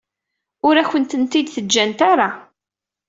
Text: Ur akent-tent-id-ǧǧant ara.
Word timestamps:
Ur 0.67 0.75
akent-tent-id-ǧǧant 0.77 1.99
ara. 2.11 2.29